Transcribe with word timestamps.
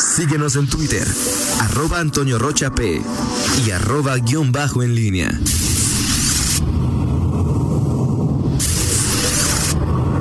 Síguenos 0.00 0.56
en 0.56 0.66
Twitter, 0.66 1.06
arroba 1.60 2.00
Antonio 2.00 2.38
Rocha 2.38 2.70
P 2.74 3.02
y 3.66 3.70
arroba 3.70 4.16
guion 4.16 4.50
bajo 4.50 4.82
en 4.82 4.94
línea. 4.94 5.30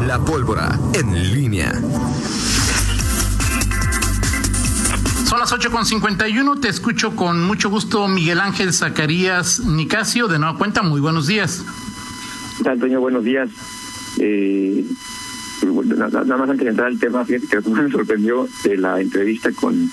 La 0.05 0.19
pólvora 0.19 0.77
en 0.93 1.33
línea. 1.33 1.71
Son 5.25 5.39
las 5.39 5.53
8.51, 5.53 6.59
te 6.59 6.67
escucho 6.67 7.15
con 7.15 7.41
mucho 7.41 7.69
gusto 7.69 8.07
Miguel 8.09 8.41
Ángel 8.41 8.73
Zacarías 8.73 9.61
Nicasio, 9.61 10.27
de 10.27 10.39
nueva 10.39 10.57
cuenta, 10.57 10.83
muy 10.83 10.99
buenos 10.99 11.25
días. 11.25 11.63
Antonio? 12.65 12.99
Buenos 12.99 13.23
días. 13.23 13.49
Eh, 14.19 14.83
nada, 15.63 16.37
más 16.37 16.49
antes 16.49 16.65
de 16.65 16.69
entrar 16.69 16.87
al 16.87 16.99
tema, 16.99 17.25
fíjate 17.25 17.47
que 17.47 17.69
me 17.69 17.91
sorprendió 17.91 18.47
de 18.63 18.77
la 18.77 19.01
entrevista 19.01 19.51
con 19.51 19.91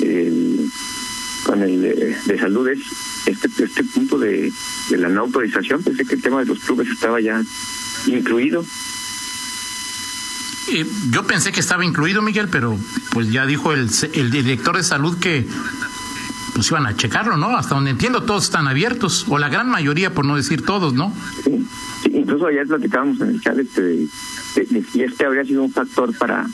el, 0.00 0.70
con 1.44 1.62
el 1.62 1.80
de, 2.26 2.38
salud 2.38 2.68
es 2.68 2.80
este, 3.26 3.64
este 3.64 3.84
punto 3.84 4.18
de, 4.18 4.52
de 4.90 4.96
la 4.96 5.08
no 5.08 5.22
autorización. 5.22 5.82
Pensé 5.82 6.04
que 6.04 6.14
el 6.14 6.22
tema 6.22 6.40
de 6.40 6.46
los 6.46 6.60
clubes 6.60 6.88
estaba 6.88 7.20
ya 7.20 7.42
incluido. 8.06 8.64
Eh, 10.72 10.86
yo 11.10 11.26
pensé 11.26 11.52
que 11.52 11.60
estaba 11.60 11.84
incluido, 11.84 12.22
Miguel, 12.22 12.48
pero 12.48 12.78
pues 13.12 13.30
ya 13.30 13.44
dijo 13.46 13.72
el, 13.72 13.88
el 14.14 14.30
director 14.30 14.76
de 14.76 14.82
salud 14.82 15.18
que 15.18 15.46
pues 16.54 16.70
iban 16.70 16.86
a 16.86 16.96
checarlo, 16.96 17.36
¿no? 17.36 17.56
Hasta 17.56 17.74
donde 17.74 17.90
entiendo 17.90 18.22
todos 18.22 18.44
están 18.44 18.68
abiertos, 18.68 19.26
o 19.28 19.38
la 19.38 19.48
gran 19.48 19.68
mayoría, 19.68 20.14
por 20.14 20.24
no 20.24 20.36
decir 20.36 20.64
todos, 20.64 20.94
¿no? 20.94 21.12
Sí, 21.42 21.66
incluso 22.24 22.46
ayer 22.46 22.66
platicábamos 22.66 23.20
en 23.20 23.28
el 23.28 23.40
chat 23.40 23.58
este, 23.58 23.82
de, 23.82 24.84
si 24.90 25.02
este 25.02 25.24
habría 25.24 25.44
sido 25.44 25.62
un 25.62 25.72
factor 25.72 26.16
para 26.16 26.46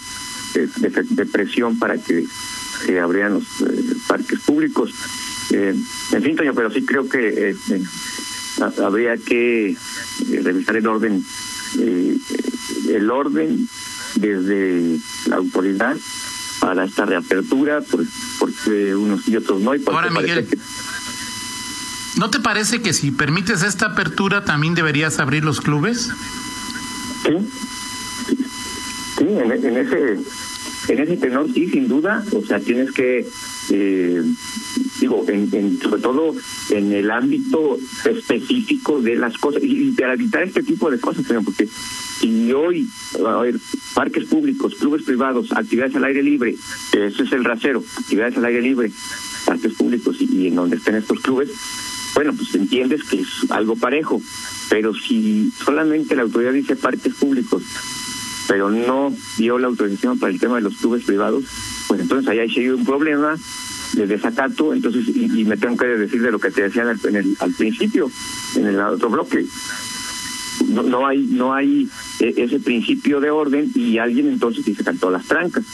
de, 0.54 1.26
presión 1.26 1.78
para 1.78 1.96
que 1.96 2.24
se 2.84 2.98
abrieran 2.98 3.34
los 3.34 3.44
eh, 3.62 3.94
parques 4.08 4.40
públicos. 4.40 4.92
Eh, 5.52 5.74
en 6.12 6.22
fin, 6.22 6.36
Toño, 6.36 6.54
pero 6.54 6.70
sí 6.70 6.84
creo 6.84 7.08
que 7.08 7.50
eh, 7.50 7.82
habría 8.82 9.16
que 9.16 9.76
revisar 10.42 10.76
el 10.76 10.86
orden, 10.86 11.24
el 12.88 13.10
orden 13.10 13.68
desde 14.16 14.98
la 15.26 15.36
autoridad 15.36 15.96
para 16.60 16.84
esta 16.84 17.06
reapertura, 17.06 17.82
porque 18.38 18.94
unos 18.94 19.26
y 19.28 19.36
otros 19.36 19.60
no. 19.62 19.74
Y 19.74 19.82
Ahora, 19.86 20.10
Miguel, 20.10 20.46
¿no 22.16 22.30
te 22.30 22.40
parece 22.40 22.82
que 22.82 22.92
si 22.92 23.10
permites 23.10 23.62
esta 23.62 23.86
apertura 23.86 24.44
también 24.44 24.74
deberías 24.74 25.18
abrir 25.18 25.44
los 25.44 25.60
clubes? 25.60 26.10
Sí, 27.24 27.36
sí, 29.18 29.24
en, 29.24 29.76
ese 29.76 30.18
en 30.88 30.98
ese 30.98 31.16
tenor 31.16 31.52
sí, 31.52 31.68
sin 31.68 31.88
duda, 31.88 32.24
o 32.32 32.44
sea, 32.44 32.58
tienes 32.60 32.92
que 32.92 33.26
eh, 33.70 34.22
digo, 35.00 35.24
en, 35.28 35.78
sobre 35.80 36.02
todo 36.02 36.34
en 36.70 36.92
el 36.92 37.10
ámbito 37.10 37.78
específico 38.04 39.00
de 39.00 39.16
las 39.16 39.36
cosas, 39.38 39.62
y, 39.64 39.92
para 39.92 40.14
evitar 40.14 40.42
este 40.42 40.62
tipo 40.62 40.90
de 40.90 41.00
cosas, 41.00 41.24
porque 41.44 41.66
si 41.66 42.52
hoy, 42.52 42.88
a 43.24 43.40
ver, 43.40 43.56
parques 43.94 44.24
públicos, 44.26 44.74
clubes 44.74 45.02
privados, 45.02 45.52
actividades 45.52 45.96
al 45.96 46.04
aire 46.04 46.22
libre, 46.22 46.54
eso 46.92 47.22
es 47.22 47.32
el 47.32 47.44
rasero, 47.44 47.82
actividades 47.98 48.36
al 48.36 48.44
aire 48.44 48.62
libre, 48.62 48.90
parques 49.46 49.72
públicos 49.74 50.16
y, 50.20 50.48
en 50.48 50.54
donde 50.54 50.76
estén 50.76 50.96
estos 50.96 51.20
clubes, 51.20 51.50
bueno, 52.20 52.34
pues 52.36 52.54
entiendes 52.54 53.02
que 53.04 53.20
es 53.22 53.50
algo 53.50 53.76
parejo, 53.76 54.20
pero 54.68 54.92
si 54.92 55.50
solamente 55.64 56.14
la 56.14 56.20
autoridad 56.20 56.52
dice 56.52 56.76
parques 56.76 57.14
públicos, 57.14 57.62
pero 58.46 58.70
no 58.70 59.10
dio 59.38 59.58
la 59.58 59.68
autorización 59.68 60.18
para 60.18 60.30
el 60.30 60.38
tema 60.38 60.56
de 60.56 60.60
los 60.60 60.76
clubes 60.76 61.04
privados, 61.04 61.44
pues 61.88 62.02
entonces 62.02 62.28
ahí 62.28 62.40
hay 62.40 62.68
un 62.68 62.84
problema 62.84 63.38
de 63.94 64.06
desacato, 64.06 64.74
entonces, 64.74 65.08
y, 65.08 65.44
me 65.46 65.56
tengo 65.56 65.78
que 65.78 65.86
decir 65.86 66.20
de 66.20 66.30
lo 66.30 66.38
que 66.38 66.50
te 66.50 66.60
decían 66.60 66.88
al 66.88 67.54
principio, 67.54 68.10
en 68.54 68.66
el 68.66 68.78
otro 68.80 69.08
bloque. 69.08 69.46
No, 70.68 70.82
no 70.82 71.06
hay 71.06 71.24
no 71.24 71.54
hay 71.54 71.88
eh, 72.18 72.34
ese 72.36 72.60
principio 72.60 73.18
de 73.20 73.30
orden 73.30 73.70
y 73.74 73.96
alguien 73.96 74.28
entonces 74.28 74.62
dice 74.62 74.84
cantó 74.84 75.10
las 75.10 75.24
trancas. 75.24 75.64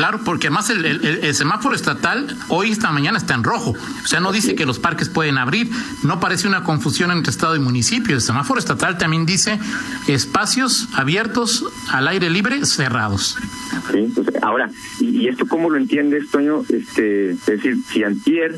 Claro, 0.00 0.18
porque 0.24 0.46
además 0.46 0.70
el, 0.70 1.34
semáforo 1.34 1.74
estatal 1.74 2.34
hoy 2.48 2.70
esta 2.70 2.90
mañana 2.90 3.18
está 3.18 3.34
en 3.34 3.44
rojo. 3.44 3.74
O 4.02 4.06
sea, 4.06 4.18
no 4.18 4.32
dice 4.32 4.54
que 4.54 4.64
los 4.64 4.78
parques 4.78 5.10
pueden 5.10 5.36
abrir. 5.36 5.68
No 6.04 6.20
parece 6.20 6.48
una 6.48 6.64
confusión 6.64 7.10
entre 7.10 7.30
estado 7.30 7.54
y 7.54 7.58
municipio. 7.58 8.14
El 8.14 8.22
semáforo 8.22 8.58
estatal 8.58 8.96
también 8.96 9.26
dice 9.26 9.58
espacios 10.08 10.88
abiertos 10.94 11.66
al 11.90 12.08
aire 12.08 12.30
libre 12.30 12.64
cerrados. 12.64 13.36
Sí, 13.92 14.10
pues, 14.14 14.28
ahora, 14.40 14.70
¿y, 15.00 15.28
esto 15.28 15.46
cómo 15.46 15.68
lo 15.68 15.76
entiendes, 15.76 16.30
Toño? 16.30 16.62
Este, 16.70 17.32
es 17.32 17.44
decir, 17.44 17.76
si 17.92 18.02
antier 18.02 18.56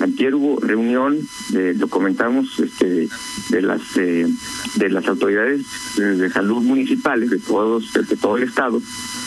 Antier 0.00 0.34
hubo 0.34 0.60
reunión, 0.60 1.18
de, 1.50 1.74
lo 1.74 1.88
comentamos, 1.88 2.58
este, 2.60 3.08
de 3.50 3.62
las 3.62 3.80
eh, 3.96 4.26
de 4.76 4.90
las 4.90 5.06
autoridades 5.06 5.62
de 5.96 6.30
salud 6.30 6.62
municipales 6.62 7.30
de 7.30 7.38
todos 7.38 7.92
de 7.92 8.16
todo 8.16 8.36
el 8.36 8.42
estado 8.42 8.80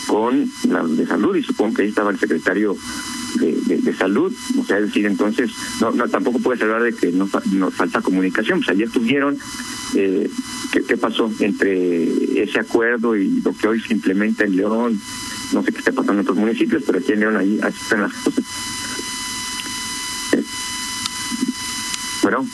con 0.06 0.50
las 0.68 0.96
de 0.96 1.06
salud 1.06 1.34
y 1.36 1.42
supongo 1.42 1.74
que 1.74 1.82
ahí 1.82 1.88
estaba 1.88 2.10
el 2.10 2.18
secretario 2.18 2.76
de, 3.36 3.78
de, 3.78 3.94
salud, 3.94 4.34
o 4.58 4.64
sea, 4.64 4.78
es 4.78 4.86
decir, 4.86 5.06
entonces 5.06 5.50
no, 5.80 5.92
no 5.92 6.08
tampoco 6.08 6.40
puedes 6.40 6.60
hablar 6.62 6.82
de 6.82 6.92
que 6.92 7.12
no, 7.12 7.28
no 7.52 7.70
falta 7.70 8.02
comunicación, 8.02 8.58
pues 8.58 8.70
ayer 8.70 8.90
tuvieron 8.90 9.38
eh, 9.94 10.28
¿qué, 10.72 10.82
¿qué, 10.82 10.96
pasó 10.96 11.30
entre 11.38 12.42
ese 12.42 12.58
acuerdo 12.58 13.16
y 13.16 13.40
lo 13.40 13.56
que 13.56 13.68
hoy 13.68 13.80
se 13.80 13.94
implementa 13.94 14.44
en 14.44 14.56
León, 14.56 15.00
no 15.52 15.62
sé 15.62 15.72
qué 15.72 15.78
está 15.78 15.92
pasando 15.92 16.14
en 16.14 16.20
otros 16.20 16.38
municipios, 16.38 16.82
pero 16.84 16.98
aquí 16.98 17.12
en 17.12 17.20
León 17.20 17.36
ahí 17.36 17.60
están 17.62 18.02
las 18.02 18.12
cosas. 18.14 18.44
Bueno. 22.22 22.46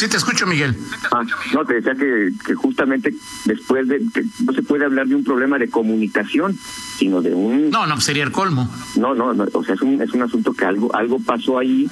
Sí, 0.00 0.08
te 0.08 0.16
escucho, 0.16 0.46
Miguel. 0.46 0.74
Ah, 1.12 1.20
no, 1.52 1.66
te 1.66 1.74
decía 1.74 1.94
que, 1.94 2.30
que 2.46 2.54
justamente 2.54 3.14
después 3.44 3.86
de 3.86 3.98
que 4.14 4.24
no 4.42 4.54
se 4.54 4.62
puede 4.62 4.86
hablar 4.86 5.06
de 5.06 5.14
un 5.14 5.22
problema 5.22 5.58
de 5.58 5.68
comunicación, 5.68 6.56
sino 6.96 7.20
de 7.20 7.34
un... 7.34 7.68
No, 7.68 7.86
no, 7.86 8.00
sería 8.00 8.24
el 8.24 8.32
colmo. 8.32 8.66
No, 8.96 9.14
no, 9.14 9.34
o 9.52 9.62
sea, 9.62 9.74
es 9.74 9.82
un, 9.82 10.00
es 10.00 10.10
un 10.14 10.22
asunto 10.22 10.54
que 10.54 10.64
algo, 10.64 10.96
algo 10.96 11.20
pasó 11.20 11.58
ahí 11.58 11.86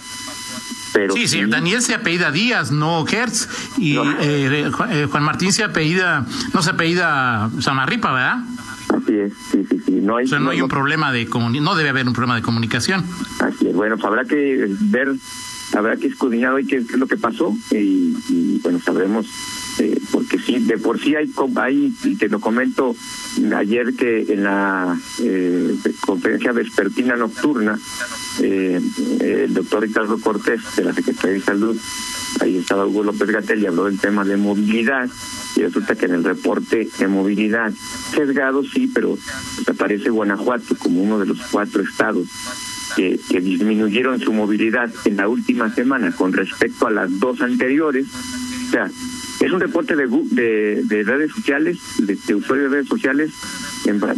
pero 0.95 1.13
sí, 1.13 1.29
sí, 1.29 1.45
Daniel 1.45 1.83
se 1.83 1.95
apellida 1.95 2.31
Díaz, 2.31 2.73
no 2.73 3.05
Hertz, 3.07 3.77
y 3.77 3.99
eh, 3.99 4.71
eh, 4.91 5.07
Juan 5.11 5.23
Martín 5.23 5.53
se 5.53 5.63
apellida, 5.63 6.25
no 6.55 6.63
se 6.63 6.71
apellida 6.71 7.51
Samarripa, 7.61 8.11
¿verdad? 8.11 8.39
Así 8.97 9.19
es, 9.19 9.35
sí, 9.53 9.67
sí, 9.69 9.81
sí. 9.85 9.93
No 10.01 10.17
hay, 10.17 10.25
o 10.25 10.29
sea, 10.29 10.39
no, 10.39 10.49
hay 10.49 10.63
un 10.63 10.69
problema 10.69 11.13
de 11.13 11.27
no 11.61 11.75
debe 11.75 11.91
haber 11.91 12.09
un 12.09 12.15
problema 12.15 12.37
de 12.37 12.43
comunicación. 12.43 13.05
Así 13.39 13.69
es, 13.69 13.75
bueno, 13.75 13.97
pues 13.97 14.07
habrá 14.07 14.25
que 14.25 14.67
ver 14.81 15.15
habrá 15.73 15.97
que 15.97 16.09
escudriñar 16.09 16.53
hoy 16.53 16.67
qué, 16.67 16.77
es 16.77 16.91
lo 16.93 17.07
que 17.07 17.17
pasó 17.17 17.57
y, 17.71 18.59
bueno, 18.63 18.81
sabremos, 18.81 19.27
eh, 19.79 19.99
porque 20.11 20.39
sí, 20.39 20.59
de 20.61 20.79
por 20.79 21.01
sí 21.01 21.15
hay, 21.15 21.31
hay, 21.57 21.93
y 22.05 22.17
te 22.17 22.29
lo 22.29 22.41
comento 22.41 22.95
ayer 23.55 23.95
que 23.95 24.33
en 24.33 24.45
la 24.45 24.99
eh, 25.23 25.75
conferencia 26.01 26.53
vespertina 26.53 27.17
nocturna, 27.17 27.79
eh, 28.43 28.81
el 29.21 29.55
doctor 29.55 29.83
Ricardo 29.83 30.19
Cortés 30.21 30.61
de 30.77 30.85
la 30.85 30.95
Secretaría 30.95 31.39
de 31.39 31.41
Salud, 31.41 31.77
ahí 32.41 32.57
estaba 32.57 32.87
Hugo 32.87 33.05
López 33.05 33.31
Gatel 33.31 33.63
y 33.63 33.67
habló 33.67 33.85
del 33.85 33.99
tema 33.99 34.25
de 34.25 34.37
movilidad 34.37 35.09
y 35.57 35.63
resulta 35.63 35.97
que 35.97 36.07
en 36.07 36.15
el 36.15 36.25
reporte 36.25 36.89
de 36.99 37.09
movilidad, 37.09 37.73
sesgado 38.15 38.63
sí, 38.65 38.91
pero 38.93 39.19
aparece 39.67 40.11
Guanajuato 40.11 40.77
como 40.77 41.03
uno 41.03 41.19
de 41.19 41.27
los 41.27 41.41
cuatro 41.51 41.83
estados 41.83 42.29
que, 42.99 43.41
disminuyeron 43.41 44.21
su 44.21 44.33
movilidad 44.33 44.91
en 45.05 45.17
la 45.17 45.29
última 45.29 45.73
semana 45.73 46.11
con 46.13 46.33
respecto 46.33 46.89
a 46.89 46.91
las 46.91 47.21
dos 47.21 47.41
anteriores. 47.41 48.07
O 48.69 48.71
sea, 48.71 48.87
es 49.41 49.53
un 49.53 49.61
reporte 49.61 49.95
de, 49.95 50.83
de, 50.83 51.03
redes 51.05 51.31
sociales, 51.33 51.79
de, 51.99 52.35
usuarios 52.35 52.71
de 52.71 52.77
redes 52.77 52.89
sociales 52.89 53.31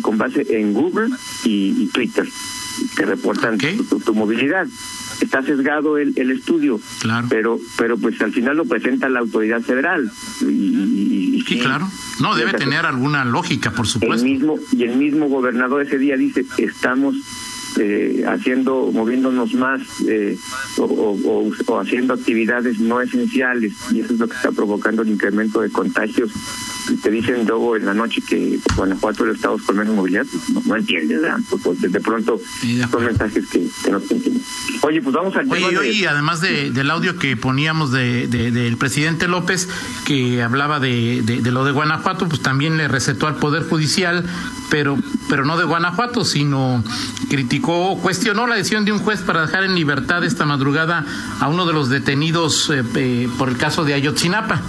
con 0.01 0.17
base 0.17 0.47
en 0.59 0.73
Google 0.73 1.11
y, 1.45 1.87
Twitter, 1.89 2.27
que 2.97 3.05
reportan 3.05 3.59
tu, 3.59 4.15
movilidad. 4.15 4.67
Está 5.21 5.43
sesgado 5.43 5.99
el, 5.99 6.15
el 6.17 6.31
estudio, 6.31 6.81
claro. 7.03 7.27
pero 7.29 7.61
pero 7.77 7.99
pues 7.99 8.19
al 8.23 8.33
final 8.33 8.57
lo 8.57 8.65
presenta 8.65 9.11
la 9.11 9.21
autoridad 9.21 9.61
federal. 9.61 10.11
Y, 10.41 11.45
sí, 11.47 11.59
claro. 11.59 11.87
No, 12.21 12.35
debe 12.35 12.55
tener 12.55 12.87
alguna 12.87 13.27
lógica, 13.27 13.71
por 13.71 13.87
supuesto. 13.87 14.25
El 14.25 14.33
mismo, 14.33 14.59
y 14.73 14.85
el 14.85 14.97
mismo 14.97 15.29
gobernador 15.29 15.83
ese 15.83 15.99
día 15.99 16.17
dice, 16.17 16.47
estamos 16.57 17.17
eh, 17.83 18.25
haciendo, 18.27 18.91
moviéndonos 18.93 19.55
más 19.55 19.81
eh, 20.07 20.37
o, 20.77 21.51
haciendo 21.81 22.13
actividades 22.13 22.79
no 22.79 23.01
esenciales 23.01 23.73
y 23.91 24.01
eso 24.01 24.13
es 24.13 24.21
lo 24.21 24.29
que 24.29 24.37
está 24.37 24.53
provocando 24.53 25.01
el 25.01 25.09
incremento 25.09 25.63
de 25.63 25.71
contagios 25.71 26.31
te 27.03 27.11
dicen 27.11 27.47
luego 27.47 27.77
en 27.77 27.87
la 27.87 27.95
noche 27.95 28.23
que 28.27 28.59
Guanajuato 28.77 29.25
es 29.25 29.31
el 29.31 29.37
estado 29.37 29.57
con 29.65 29.77
menos 29.77 29.95
movilidad, 29.95 30.27
pues, 30.53 30.67
no, 30.67 30.77
entiendes, 30.77 31.21
¿verdad? 31.21 31.39
Pues, 31.49 31.63
pues, 31.63 31.81
de 31.81 32.01
pronto 32.01 32.41
son 32.91 33.05
mensajes 33.05 33.47
que, 33.49 33.67
no 33.91 34.01
te 34.01 34.15
entienden. 34.15 34.43
Oye, 34.83 35.03
pues 35.03 35.15
vamos 35.15 35.37
al 35.37 35.51
Oye, 35.51 35.79
oye, 35.79 36.09
además 36.09 36.41
de, 36.41 36.71
del 36.71 36.91
audio 36.91 37.17
que 37.17 37.37
poníamos 37.37 37.93
de, 37.93 38.27
del 38.27 38.77
presidente 38.77 39.29
López, 39.29 39.69
que 40.05 40.43
hablaba 40.43 40.81
de, 40.81 41.23
de, 41.23 41.51
lo 41.51 41.65
de 41.65 41.73
Guanajuato, 41.73 42.29
pues 42.29 42.41
también 42.41 42.77
le 42.77 42.89
recetó 42.89 43.27
al 43.27 43.37
Poder 43.37 43.65
Judicial, 43.65 44.25
pero, 44.71 44.97
pero 45.29 45.45
no 45.45 45.57
de 45.57 45.65
Guanajuato, 45.65 46.25
sino 46.25 46.83
criticó, 47.29 47.99
cuestionó 47.99 48.47
la 48.47 48.57
decisión 48.57 48.85
de 48.85 48.93
un 48.93 48.99
juez 48.99 49.21
para 49.21 49.43
dejar 49.43 49.65
en 49.65 49.75
libertad 49.75 50.25
esta 50.25 50.45
madrugada 50.45 51.05
a 51.41 51.49
uno 51.49 51.67
de 51.67 51.73
los 51.73 51.89
detenidos 51.89 52.71
eh, 52.71 52.83
eh, 52.95 53.29
por 53.39 53.49
el 53.49 53.57
caso 53.57 53.85
de 53.85 53.95
Ayotzinapa. 53.95 54.61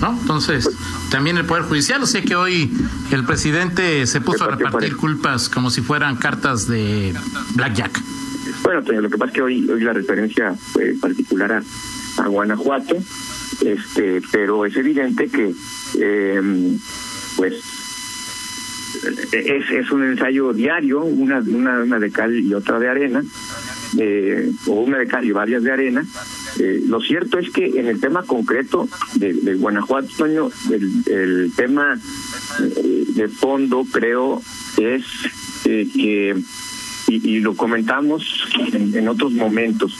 ¿No? 0.00 0.18
Entonces, 0.20 0.68
también 1.10 1.36
el 1.38 1.44
Poder 1.44 1.64
Judicial, 1.64 2.02
o 2.02 2.06
sea 2.06 2.22
que 2.22 2.36
hoy 2.36 2.70
el 3.10 3.24
presidente 3.24 4.06
se 4.06 4.20
puso 4.20 4.44
a 4.44 4.56
repartir 4.56 4.96
culpas 4.96 5.48
como 5.48 5.70
si 5.70 5.80
fueran 5.80 6.16
cartas 6.16 6.66
de 6.66 7.14
Blackjack. 7.54 8.00
Bueno, 8.62 8.82
lo 9.00 9.08
que 9.08 9.18
pasa 9.18 9.30
es 9.30 9.34
que 9.34 9.42
hoy, 9.42 9.68
hoy 9.70 9.80
la 9.80 9.92
referencia 9.92 10.54
fue 10.54 10.94
particular 11.00 11.52
a, 11.52 11.62
a 12.22 12.26
Guanajuato, 12.26 12.96
este, 13.64 14.22
pero 14.32 14.66
es 14.66 14.76
evidente 14.76 15.28
que, 15.28 15.54
eh, 16.00 16.78
pues, 17.36 17.54
es, 19.32 19.70
es 19.70 19.90
un 19.90 20.04
ensayo 20.04 20.52
diario, 20.52 21.04
una, 21.04 21.38
una, 21.40 21.80
una 21.80 21.98
de 21.98 22.10
cal 22.10 22.34
y 22.34 22.52
otra 22.54 22.78
de 22.78 22.88
arena, 22.88 23.22
eh, 23.98 24.50
o 24.66 24.80
una 24.80 24.98
de 24.98 25.06
cal 25.06 25.24
y 25.24 25.32
varias 25.32 25.62
de 25.62 25.72
arena, 25.72 26.04
eh, 26.58 26.82
lo 26.86 27.00
cierto 27.00 27.38
es 27.38 27.50
que 27.50 27.78
en 27.78 27.86
el 27.86 28.00
tema 28.00 28.22
concreto 28.22 28.88
de, 29.14 29.54
Guanajuato, 29.54 30.24
el, 30.26 31.52
tema 31.54 31.98
eh, 32.60 33.04
de 33.08 33.28
fondo 33.28 33.84
creo 33.90 34.42
es 34.78 35.04
eh, 35.64 35.86
que, 35.94 36.36
y, 37.08 37.40
lo 37.40 37.54
comentamos 37.54 38.48
en, 38.72 39.08
otros 39.08 39.32
momentos, 39.32 39.96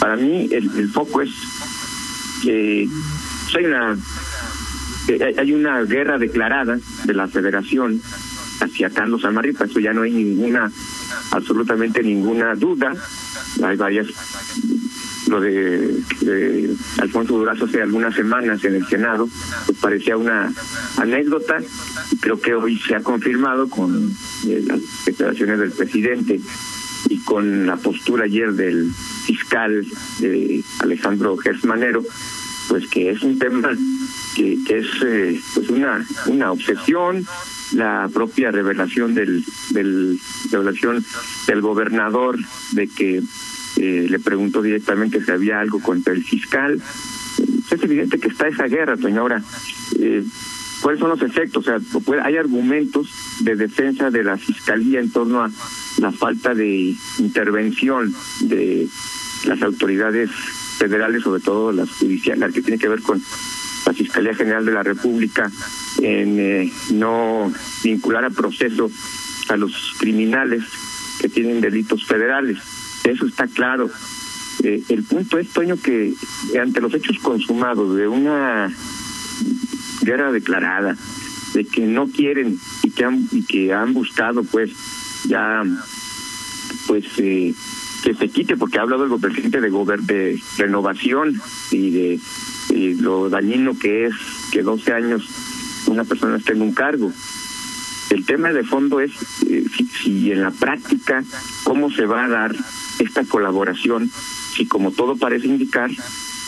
para 0.00 0.16
mí 0.16 0.48
el, 0.50 0.88
foco 0.90 1.22
es 1.22 1.30
que 2.42 2.88
hay 3.56 3.64
una, 3.64 3.96
hay 5.38 5.52
una 5.52 5.82
guerra 5.84 6.18
declarada 6.18 6.78
de 7.04 7.14
la 7.14 7.28
federación 7.28 8.00
hacia 8.60 8.90
Carlos 8.90 9.24
Amarripa, 9.24 9.64
eso 9.64 9.80
ya 9.80 9.92
no 9.92 10.02
hay 10.02 10.12
ninguna, 10.12 10.70
absolutamente 11.32 12.02
ninguna 12.02 12.54
duda, 12.54 12.94
hay 13.62 13.76
varias. 13.76 14.06
Lo 15.28 15.40
de, 15.40 16.74
Alfonso 16.98 17.38
Durazo 17.38 17.64
hace 17.64 17.80
algunas 17.80 18.14
semanas 18.14 18.62
en 18.64 18.74
el 18.74 18.86
Senado, 18.86 19.28
pues 19.66 19.78
parecía 19.78 20.16
una 20.16 20.52
anécdota, 20.98 21.56
creo 22.20 22.38
que 22.38 22.54
hoy 22.54 22.78
se 22.78 22.94
ha 22.94 23.00
confirmado 23.00 23.68
con 23.68 24.12
eh, 24.46 24.64
las 24.66 24.80
declaraciones 25.06 25.58
del 25.60 25.72
presidente 25.72 26.40
y 27.08 27.18
con 27.20 27.66
la 27.66 27.76
postura 27.76 28.24
ayer 28.24 28.52
del 28.52 28.92
fiscal 29.24 29.84
de 30.20 30.62
Alejandro 30.80 31.36
Gersmanero, 31.38 32.04
pues 32.68 32.86
que 32.88 33.10
es 33.10 33.22
un 33.22 33.38
tema 33.38 33.70
que, 34.36 34.58
que 34.66 34.78
es 34.78 34.86
eh, 35.04 35.40
pues 35.54 35.70
una, 35.70 36.06
una 36.26 36.52
obsesión, 36.52 37.26
la 37.74 38.08
propia 38.12 38.50
revelación 38.50 39.14
del, 39.14 39.44
del 39.70 40.18
revelación 40.50 41.04
del 41.46 41.60
gobernador 41.60 42.38
de 42.72 42.88
que 42.88 43.22
eh, 43.76 44.06
le 44.08 44.18
preguntó 44.18 44.62
directamente 44.62 45.24
si 45.24 45.30
había 45.30 45.60
algo 45.60 45.80
contra 45.80 46.12
el 46.12 46.24
fiscal. 46.24 46.80
Es 47.70 47.82
evidente 47.82 48.18
que 48.18 48.28
está 48.28 48.46
esa 48.46 48.66
guerra, 48.66 48.96
Ahora, 49.18 49.42
eh, 49.98 50.24
¿cuáles 50.80 51.00
son 51.00 51.10
los 51.10 51.22
efectos? 51.22 51.66
O 51.66 51.78
sea, 52.02 52.24
hay 52.24 52.36
argumentos 52.36 53.10
de 53.40 53.56
defensa 53.56 54.10
de 54.10 54.22
la 54.22 54.36
fiscalía 54.36 55.00
en 55.00 55.10
torno 55.10 55.42
a 55.42 55.50
la 55.98 56.12
falta 56.12 56.54
de 56.54 56.94
intervención 57.18 58.14
de 58.42 58.88
las 59.46 59.60
autoridades 59.62 60.30
federales, 60.78 61.22
sobre 61.22 61.42
todo 61.42 61.72
las 61.72 61.90
judiciales, 61.90 62.52
que 62.52 62.62
tiene 62.62 62.78
que 62.78 62.88
ver 62.88 63.02
con 63.02 63.20
la 63.86 63.92
Fiscalía 63.92 64.34
General 64.34 64.64
de 64.64 64.72
la 64.72 64.82
República, 64.82 65.50
en 66.00 66.38
eh, 66.38 66.72
no 66.92 67.52
vincular 67.82 68.24
a 68.24 68.30
proceso 68.30 68.90
a 69.48 69.56
los 69.56 69.94
criminales 69.98 70.64
que 71.20 71.28
tienen 71.28 71.60
delitos 71.60 72.04
federales. 72.04 72.58
Eso 73.04 73.26
está 73.26 73.46
claro. 73.46 73.90
Eh, 74.62 74.82
el 74.88 75.02
punto 75.04 75.38
es, 75.38 75.48
Toño, 75.50 75.76
que 75.76 76.14
ante 76.60 76.80
los 76.80 76.94
hechos 76.94 77.18
consumados 77.18 77.96
de 77.96 78.08
una 78.08 78.72
guerra 80.02 80.32
declarada, 80.32 80.96
de 81.54 81.64
que 81.64 81.82
no 81.82 82.08
quieren 82.08 82.58
y 82.82 82.90
que 82.90 83.04
han, 83.04 83.28
y 83.30 83.42
que 83.42 83.72
han 83.72 83.92
buscado, 83.92 84.42
pues, 84.44 84.70
ya, 85.26 85.62
pues, 86.86 87.04
eh, 87.18 87.54
que 88.02 88.14
se 88.14 88.28
quite, 88.28 88.56
porque 88.56 88.78
ha 88.78 88.82
hablado 88.82 89.04
el 89.04 89.20
presidente 89.20 89.60
de, 89.60 89.70
de 89.70 90.42
renovación 90.58 91.40
y 91.70 91.90
de 91.90 92.20
lo 93.00 93.28
dañino 93.28 93.78
que 93.78 94.06
es 94.06 94.14
que 94.50 94.62
12 94.62 94.92
años 94.92 95.28
una 95.86 96.04
persona 96.04 96.36
esté 96.36 96.52
en 96.52 96.62
un 96.62 96.72
cargo. 96.72 97.12
El 98.10 98.24
tema 98.24 98.52
de 98.52 98.64
fondo 98.64 99.00
es 99.00 99.12
eh, 99.48 99.64
si, 100.02 100.30
en 100.30 100.42
la 100.42 100.50
práctica 100.50 101.24
cómo 101.64 101.90
se 101.90 102.06
va 102.06 102.24
a 102.24 102.28
dar 102.28 102.54
esta 102.98 103.24
colaboración, 103.24 104.10
si 104.54 104.66
como 104.66 104.92
todo 104.92 105.16
parece 105.16 105.46
indicar, 105.46 105.90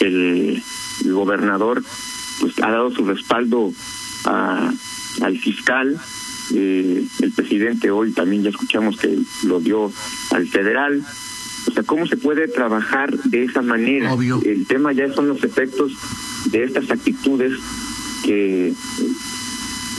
el, 0.01 0.63
gobernador 1.05 1.83
pues 2.41 2.59
ha 2.63 2.71
dado 2.71 2.91
su 2.91 3.05
respaldo 3.05 3.73
a, 4.25 4.73
al 5.23 5.39
fiscal, 5.39 5.99
eh, 6.55 7.05
el 7.21 7.33
presidente 7.33 7.91
hoy 7.91 8.13
también 8.13 8.43
ya 8.43 8.51
escuchamos 8.51 8.97
que 8.97 9.19
lo 9.45 9.61
dio 9.61 9.93
al 10.31 10.47
federal, 10.49 11.05
o 11.67 11.73
sea, 11.73 11.83
¿cómo 11.83 12.07
se 12.07 12.17
puede 12.17 12.49
trabajar 12.49 13.13
de 13.13 13.45
esa 13.45 13.63
manera? 13.63 14.15
El 14.45 14.67
tema 14.67 14.93
ya 14.93 15.13
son 15.13 15.29
los 15.29 15.43
efectos 15.43 15.93
de 16.51 16.65
estas 16.65 16.91
actitudes 16.91 17.53
que 18.25 18.73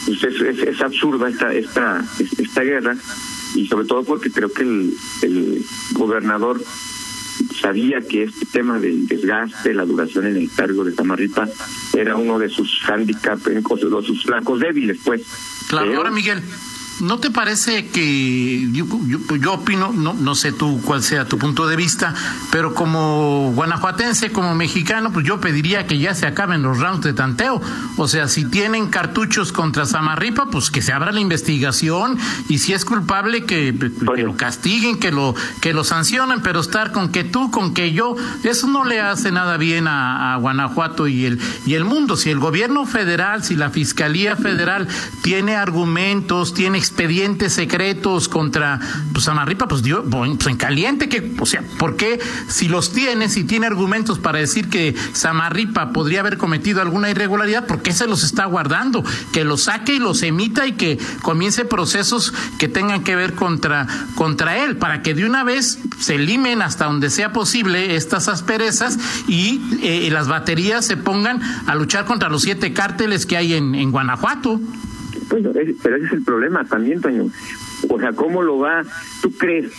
pues 0.05 0.23
es, 0.23 0.59
es, 0.59 0.81
absurda 0.81 1.27
esta, 1.27 1.53
esta, 1.53 2.05
esta 2.19 2.61
guerra 2.61 2.95
y 3.55 3.67
sobre 3.67 3.85
todo 3.85 4.03
porque 4.03 4.31
creo 4.31 4.51
que 4.51 4.63
el, 4.63 4.93
el 5.21 5.65
gobernador 5.93 6.61
sabía 7.61 8.01
que 8.01 8.23
este 8.23 8.45
tema 8.45 8.79
del 8.79 9.07
desgaste, 9.07 9.73
la 9.73 9.85
duración 9.85 10.27
en 10.27 10.37
el 10.37 10.49
cargo 10.51 10.83
de 10.83 10.93
Tamarripa 10.93 11.47
era 11.93 12.15
uno 12.15 12.39
de 12.39 12.49
sus 12.49 12.81
handicaps, 12.87 13.43
de 13.45 13.61
sus 14.05 14.23
flancos 14.23 14.59
débiles, 14.59 14.99
pues. 15.03 15.23
Claro, 15.67 15.95
ahora 15.97 16.11
Miguel, 16.11 16.41
¿No 16.99 17.19
te 17.19 17.29
parece 17.29 17.87
que 17.87 18.67
yo, 18.71 18.85
yo, 19.37 19.53
opino, 19.53 19.91
no, 19.93 20.13
no 20.13 20.33
sé 20.33 20.51
tú 20.51 20.81
cuál 20.83 21.03
sea 21.03 21.25
tu 21.25 21.37
punto 21.37 21.67
de 21.67 21.75
vista, 21.75 22.15
pero 22.51 22.73
como 22.73 23.51
guanajuatense, 23.53 24.31
como 24.31 24.55
mexicano, 24.55 25.11
pues 25.13 25.25
yo 25.25 25.39
pediría 25.39 25.85
que 25.85 25.99
ya 25.99 26.15
se 26.15 26.25
acaben 26.25 26.63
los 26.63 26.79
rounds 26.79 27.03
de 27.03 27.13
tanteo. 27.13 27.61
O 27.97 28.07
sea, 28.07 28.27
si 28.27 28.45
tienen 28.45 28.87
cartuchos 28.87 29.51
contra 29.51 29.85
Samarripa, 29.85 30.47
pues 30.49 30.71
que 30.71 30.81
se 30.81 30.91
abra 30.91 31.11
la 31.11 31.19
investigación 31.19 32.17
y 32.49 32.57
si 32.57 32.73
es 32.73 32.83
culpable 32.83 33.45
que, 33.45 33.73
lo 34.01 34.35
castiguen, 34.35 34.97
que 34.97 35.11
lo 35.11 35.35
que 35.61 35.73
lo 35.73 35.83
sancionen, 35.83 36.41
pero 36.41 36.61
estar 36.61 36.91
con 36.91 37.09
que 37.09 37.23
tú, 37.23 37.51
con 37.51 37.75
que 37.75 37.93
yo, 37.93 38.15
eso 38.43 38.67
no 38.67 38.85
le 38.85 39.01
hace 39.01 39.31
nada 39.31 39.57
bien 39.57 39.87
a, 39.87 40.33
a 40.33 40.37
Guanajuato 40.37 41.07
y 41.07 41.25
el 41.25 41.39
y 41.65 41.75
el 41.75 41.85
mundo. 41.85 42.17
Si 42.17 42.31
el 42.31 42.39
gobierno 42.39 42.85
federal, 42.85 43.43
si 43.43 43.55
la 43.55 43.69
fiscalía 43.69 44.35
federal 44.35 44.87
tiene 45.21 45.55
argumentos, 45.55 46.53
tiene 46.53 46.77
expedientes 46.87 47.53
secretos 47.53 48.29
contra 48.29 48.79
pues, 49.11 49.25
Samarripa, 49.25 49.67
pues, 49.67 49.83
dio, 49.83 50.03
pues 50.03 50.47
en 50.47 50.57
caliente, 50.57 51.09
que, 51.09 51.33
o 51.39 51.45
sea, 51.45 51.63
¿por 51.77 51.95
qué 51.95 52.19
si 52.47 52.67
los 52.67 52.93
tiene, 52.93 53.29
si 53.29 53.43
tiene 53.43 53.67
argumentos 53.67 54.19
para 54.19 54.39
decir 54.39 54.69
que 54.69 54.95
Samarripa 55.13 55.91
podría 55.91 56.21
haber 56.21 56.37
cometido 56.37 56.81
alguna 56.81 57.09
irregularidad, 57.09 57.65
¿por 57.65 57.81
qué 57.81 57.91
se 57.93 58.07
los 58.07 58.23
está 58.23 58.45
guardando? 58.45 59.03
Que 59.33 59.43
los 59.43 59.63
saque 59.63 59.95
y 59.95 59.99
los 59.99 60.23
emita 60.23 60.65
y 60.65 60.73
que 60.73 60.97
comience 61.21 61.65
procesos 61.65 62.33
que 62.57 62.67
tengan 62.67 63.03
que 63.03 63.15
ver 63.15 63.33
contra, 63.33 63.87
contra 64.15 64.63
él, 64.63 64.77
para 64.77 65.01
que 65.01 65.13
de 65.13 65.25
una 65.25 65.43
vez 65.43 65.79
se 65.99 66.17
limen 66.17 66.61
hasta 66.61 66.85
donde 66.85 67.09
sea 67.09 67.33
posible 67.33 67.95
estas 67.95 68.27
asperezas 68.27 68.97
y 69.27 69.61
eh, 69.81 70.09
las 70.11 70.27
baterías 70.27 70.85
se 70.85 70.97
pongan 70.97 71.41
a 71.67 71.75
luchar 71.75 72.05
contra 72.05 72.29
los 72.29 72.43
siete 72.43 72.73
cárteles 72.73 73.25
que 73.25 73.37
hay 73.37 73.53
en 73.53 73.91
Guanajuato. 73.91 74.59
Bueno, 75.29 75.51
pero 75.83 75.95
ese 75.97 76.05
es 76.05 76.11
el 76.13 76.23
problema 76.23 76.65
también, 76.65 77.01
Toño. 77.01 77.29
O 77.89 77.99
sea, 77.99 78.13
¿cómo 78.13 78.41
lo 78.41 78.59
va? 78.59 78.83
¿Tú 79.21 79.31
crees 79.31 79.71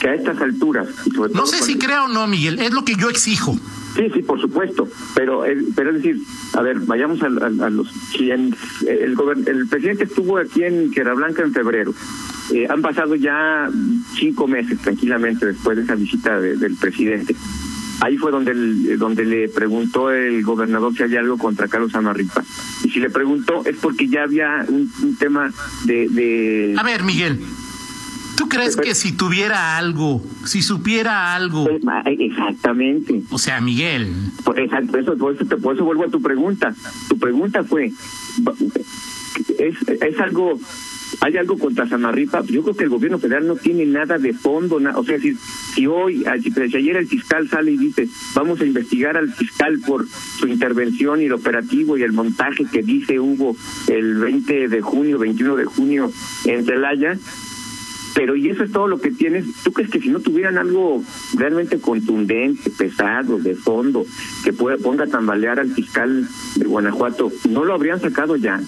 que 0.00 0.08
a 0.08 0.14
estas 0.14 0.40
alturas... 0.40 0.88
no 1.32 1.46
sé 1.46 1.62
si 1.62 1.78
creo 1.78 2.04
o 2.04 2.08
no, 2.08 2.26
Miguel, 2.26 2.58
es 2.60 2.72
lo 2.72 2.84
que 2.84 2.94
yo 2.96 3.08
exijo. 3.08 3.56
Sí, 3.96 4.08
sí, 4.14 4.22
por 4.22 4.40
supuesto, 4.40 4.88
pero 5.14 5.42
pero 5.74 5.90
es 5.90 5.96
decir, 5.96 6.16
a 6.54 6.62
ver, 6.62 6.78
vayamos 6.80 7.22
a, 7.22 7.28
los... 7.28 7.88
Si 8.16 8.30
el, 8.30 8.54
el 8.86 9.68
presidente 9.68 10.04
estuvo 10.04 10.38
aquí 10.38 10.62
en 10.62 10.90
Tierra 10.90 11.14
Blanca 11.14 11.42
en 11.42 11.52
febrero, 11.52 11.92
eh, 12.52 12.66
han 12.68 12.82
pasado 12.82 13.14
ya 13.14 13.70
cinco 14.18 14.46
meses 14.46 14.78
tranquilamente 14.80 15.46
después 15.46 15.76
de 15.76 15.84
esa 15.84 15.94
visita 15.94 16.40
del 16.40 16.76
presidente. 16.76 17.34
Ahí 18.00 18.16
fue 18.16 18.30
donde 18.30 18.96
donde 18.96 19.24
le 19.24 19.48
preguntó 19.48 20.10
el 20.10 20.42
gobernador 20.42 20.94
si 20.94 21.02
había 21.02 21.20
algo 21.20 21.38
contra 21.38 21.68
Carlos 21.68 21.94
Amarripa. 21.94 22.42
Y 22.84 22.90
si 22.90 23.00
le 23.00 23.10
preguntó 23.10 23.64
es 23.64 23.76
porque 23.76 24.08
ya 24.08 24.24
había 24.24 24.64
un, 24.68 25.16
tema 25.18 25.52
de, 25.84 26.08
de... 26.08 26.74
A 26.78 26.82
ver, 26.82 27.02
Miguel, 27.02 27.40
¿Tú 28.40 28.48
crees 28.48 28.74
que 28.74 28.94
si 28.94 29.12
tuviera 29.12 29.76
algo, 29.76 30.24
si 30.46 30.62
supiera 30.62 31.34
algo? 31.34 31.64
Pues, 31.64 31.82
exactamente. 32.18 33.20
O 33.28 33.38
sea, 33.38 33.60
Miguel. 33.60 34.10
Exacto, 34.56 34.96
eso, 34.96 35.18
por, 35.18 35.34
eso, 35.34 35.58
por 35.58 35.74
eso 35.74 35.84
vuelvo 35.84 36.04
a 36.04 36.08
tu 36.08 36.22
pregunta. 36.22 36.74
Tu 37.10 37.18
pregunta 37.18 37.64
fue, 37.64 37.92
¿es, 39.58 39.76
es 39.88 40.20
algo 40.20 40.58
hay 41.20 41.36
algo 41.36 41.58
contra 41.58 41.88
Samarripa, 41.88 42.42
yo 42.46 42.62
creo 42.62 42.76
que 42.76 42.84
el 42.84 42.90
gobierno 42.90 43.18
federal 43.18 43.46
no 43.46 43.56
tiene 43.56 43.84
nada 43.86 44.18
de 44.18 44.32
fondo, 44.32 44.80
o 44.96 45.04
sea, 45.04 45.18
si, 45.18 45.34
si 45.74 45.86
hoy, 45.86 46.24
si 46.42 46.76
ayer 46.76 46.96
el 46.96 47.06
fiscal 47.06 47.48
sale 47.48 47.72
y 47.72 47.76
dice, 47.76 48.08
vamos 48.34 48.60
a 48.60 48.66
investigar 48.66 49.16
al 49.16 49.32
fiscal 49.32 49.80
por 49.86 50.06
su 50.08 50.46
intervención 50.48 51.20
y 51.20 51.26
el 51.26 51.32
operativo 51.32 51.96
y 51.96 52.02
el 52.02 52.12
montaje 52.12 52.64
que 52.70 52.82
dice 52.82 53.20
hubo 53.20 53.56
el 53.88 54.18
20 54.18 54.68
de 54.68 54.80
junio, 54.80 55.18
21 55.18 55.56
de 55.56 55.64
junio 55.64 56.10
en 56.44 56.64
Celaya, 56.64 57.16
pero 58.14 58.36
y 58.36 58.50
eso 58.50 58.64
es 58.64 58.72
todo 58.72 58.88
lo 58.88 59.00
que 59.00 59.10
tienes. 59.10 59.46
¿Tú 59.62 59.72
crees 59.72 59.90
que 59.90 60.00
si 60.00 60.08
no 60.08 60.20
tuvieran 60.20 60.58
algo 60.58 61.02
realmente 61.36 61.80
contundente, 61.80 62.70
pesado, 62.70 63.38
de 63.38 63.54
fondo, 63.54 64.04
que 64.44 64.52
pueda, 64.52 64.76
ponga 64.78 65.04
a 65.04 65.08
tambalear 65.08 65.60
al 65.60 65.72
fiscal 65.72 66.28
de 66.56 66.64
Guanajuato, 66.66 67.30
no 67.48 67.64
lo 67.64 67.74
habrían 67.74 68.00
sacado 68.00 68.36
ya? 68.36 68.60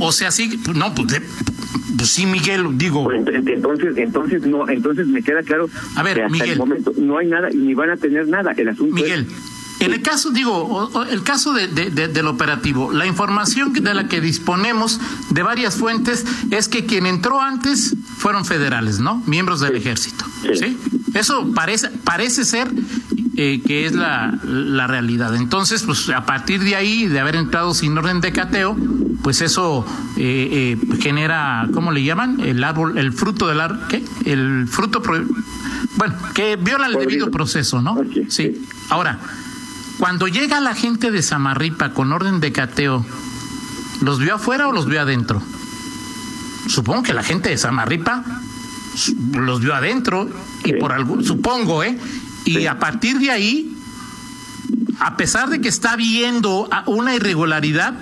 O, 0.00 0.12
sea, 0.12 0.30
sí, 0.30 0.60
no, 0.74 0.94
pues, 0.94 1.20
pues, 1.96 2.10
sí, 2.10 2.26
Miguel, 2.26 2.78
digo. 2.78 3.04
Pues, 3.04 3.26
entonces, 3.26 3.96
entonces 3.96 4.46
no, 4.46 4.68
entonces 4.68 5.06
me 5.06 5.22
queda 5.22 5.42
claro. 5.42 5.68
A 5.96 6.02
ver, 6.02 6.16
que 6.16 6.22
hasta 6.22 6.32
Miguel. 6.32 6.50
El 6.50 6.58
momento 6.58 6.92
no 6.96 7.18
hay 7.18 7.26
nada 7.26 7.50
y 7.52 7.56
ni 7.56 7.74
van 7.74 7.90
a 7.90 7.96
tener 7.96 8.28
nada. 8.28 8.52
El 8.56 8.68
asunto 8.68 8.94
Miguel. 8.94 9.26
En 9.80 9.92
el 9.92 10.02
caso, 10.02 10.30
digo, 10.30 10.90
el 11.10 11.22
caso 11.24 11.52
de, 11.52 11.66
del 11.68 12.26
operativo, 12.26 12.92
la 12.92 13.06
información 13.06 13.72
de 13.72 13.94
la 13.94 14.08
que 14.08 14.20
disponemos 14.20 15.00
de 15.30 15.42
varias 15.42 15.76
fuentes 15.76 16.24
es 16.50 16.68
que 16.68 16.86
quien 16.86 17.06
entró 17.06 17.40
antes 17.40 17.94
fueron 18.16 18.44
federales, 18.44 19.00
¿no? 19.00 19.22
Miembros 19.26 19.60
del 19.60 19.76
ejército. 19.76 20.24
Sí. 20.54 20.78
Eso 21.14 21.52
parece, 21.54 21.90
parece 22.04 22.44
ser 22.44 22.68
eh, 23.36 23.60
que 23.66 23.86
es 23.86 23.92
la, 23.92 24.38
la 24.44 24.86
realidad. 24.86 25.34
Entonces, 25.34 25.82
pues 25.82 26.08
a 26.10 26.24
partir 26.24 26.62
de 26.62 26.76
ahí, 26.76 27.06
de 27.06 27.20
haber 27.20 27.36
entrado 27.36 27.74
sin 27.74 27.96
orden 27.96 28.20
de 28.20 28.32
cateo, 28.32 28.76
pues 29.22 29.40
eso 29.40 29.86
eh, 30.16 30.76
eh, 30.78 30.96
genera, 31.00 31.66
¿cómo 31.72 31.92
le 31.92 32.04
llaman? 32.04 32.40
El 32.40 32.62
árbol, 32.62 32.98
el 32.98 33.12
fruto 33.12 33.48
del 33.48 33.60
árbol, 33.60 33.80
¿qué? 33.88 34.04
El 34.26 34.68
fruto, 34.68 35.02
bueno, 35.96 36.14
que 36.34 36.56
viola 36.56 36.86
el 36.86 36.94
debido 36.94 37.30
proceso, 37.30 37.80
¿no? 37.80 37.96
Sí. 38.28 38.66
Ahora, 38.90 39.18
cuando 39.98 40.28
llega 40.28 40.60
la 40.60 40.74
gente 40.74 41.10
de 41.10 41.22
Samarripa 41.22 41.90
con 41.90 42.12
orden 42.12 42.40
de 42.40 42.52
cateo, 42.52 43.04
¿los 44.02 44.18
vio 44.18 44.34
afuera 44.34 44.68
o 44.68 44.72
los 44.72 44.86
vio 44.86 45.00
adentro? 45.00 45.42
Supongo 46.68 47.02
que 47.02 47.14
la 47.14 47.22
gente 47.22 47.48
de 47.48 47.58
Samarripa 47.58 48.24
los 49.32 49.60
vio 49.60 49.74
adentro 49.74 50.28
y 50.64 50.74
por 50.74 50.92
algún, 50.92 51.24
supongo, 51.24 51.82
¿eh? 51.82 51.98
Y 52.44 52.66
a 52.66 52.78
partir 52.78 53.18
de 53.18 53.30
ahí, 53.30 53.76
a 55.00 55.16
pesar 55.16 55.48
de 55.50 55.60
que 55.60 55.68
está 55.68 55.96
viendo 55.96 56.68
una 56.86 57.14
irregularidad, 57.14 57.94